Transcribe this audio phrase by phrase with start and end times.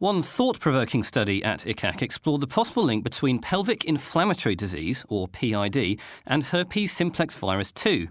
[0.00, 5.28] One thought provoking study at ICAAC explored the possible link between pelvic inflammatory disease, or
[5.28, 8.08] PID, and herpes simplex virus 2.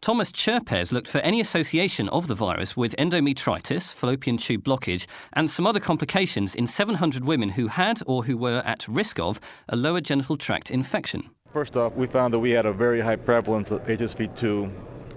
[0.00, 5.50] Thomas Cherpes looked for any association of the virus with endometritis, fallopian tube blockage, and
[5.50, 9.38] some other complications in 700 women who had or who were at risk of
[9.68, 11.28] a lower genital tract infection.
[11.52, 14.72] First off, we found that we had a very high prevalence of HSV2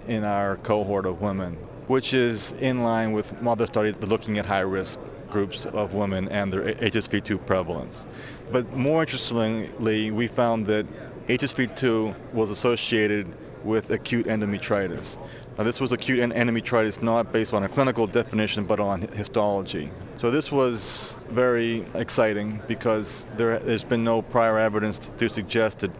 [0.08, 1.54] in our cohort of women,
[1.86, 5.00] which is in line with other studies looking at high risk
[5.32, 8.06] groups of women and their HSV2 prevalence.
[8.52, 10.86] But more interestingly, we found that
[11.28, 13.26] HSV2 was associated
[13.64, 15.18] with acute endometritis.
[15.56, 19.90] Now, this was acute endometritis not based on a clinical definition but on histology.
[20.18, 25.90] So this was very exciting because there has been no prior evidence to suggest that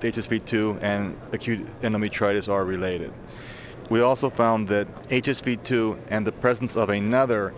[0.00, 3.12] HSV2 and acute endometritis are related.
[3.90, 7.52] We also found that HSV2 and the presence of another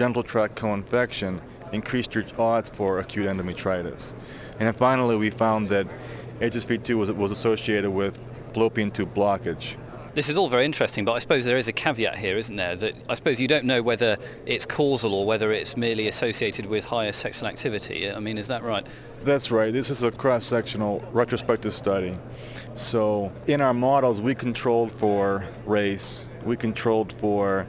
[0.00, 4.14] genital tract co-infection increased your odds for acute endometritis.
[4.52, 5.86] And then finally, we found that
[6.40, 8.18] HSV2 was, was associated with
[8.54, 9.76] fallopian tube blockage.
[10.14, 12.76] This is all very interesting, but I suppose there is a caveat here, isn't there?
[12.76, 16.84] That I suppose you don't know whether it's causal or whether it's merely associated with
[16.84, 18.10] higher sexual activity.
[18.10, 18.86] I mean, is that right?
[19.22, 19.70] That's right.
[19.70, 22.16] This is a cross-sectional retrospective study.
[22.72, 27.66] So in our models, we controlled for race, we controlled for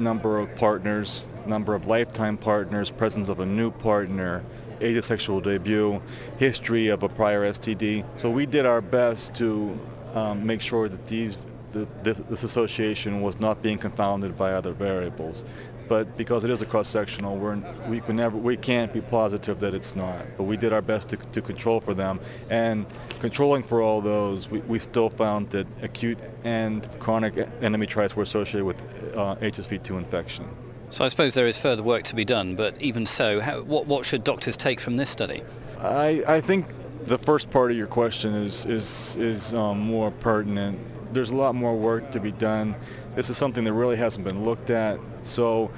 [0.00, 4.44] number of partners, number of lifetime partners, presence of a new partner,
[4.80, 6.00] age of sexual debut,
[6.38, 8.04] history of a prior STD.
[8.20, 9.78] So we did our best to
[10.14, 14.72] um, make sure that these the, this, this, association was not being confounded by other
[14.72, 15.44] variables.
[15.88, 17.56] But because it is a cross-sectional, we're,
[17.88, 20.20] we can never, we can't be positive that it's not.
[20.36, 22.84] But we did our best to, to control for them, and
[23.20, 28.64] controlling for all those, we, we still found that acute and chronic endometritis were associated
[28.64, 28.76] with
[29.16, 30.46] uh, HSV2 infection.
[30.90, 33.86] So I suppose there is further work to be done, but even so, how, what,
[33.86, 35.42] what should doctors take from this study?
[35.80, 36.66] I, I think
[37.04, 40.78] the first part of your question is, is, is um, more pertinent.
[41.12, 42.74] There's a lot more work to be done.
[43.14, 44.98] This is something that really hasn't been looked at.
[45.22, 45.70] So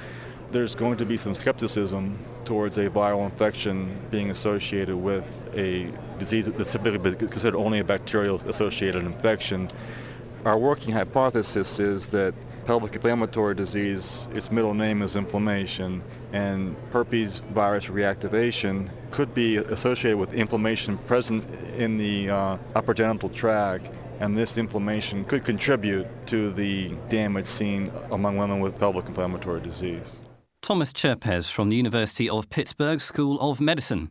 [0.50, 6.46] there's going to be some skepticism towards a viral infection being associated with a disease
[6.46, 9.70] that's typically considered only a bacterial associated infection.
[10.44, 12.34] Our working hypothesis is that
[12.64, 20.18] pelvic inflammatory disease, its middle name is inflammation, and herpes virus reactivation could be associated
[20.18, 21.44] with inflammation present
[21.76, 27.90] in the uh, upper genital tract, and this inflammation could contribute to the damage seen
[28.10, 30.20] among women with pelvic inflammatory disease.
[30.62, 34.10] Thomas Cherpes from the University of Pittsburgh School of Medicine.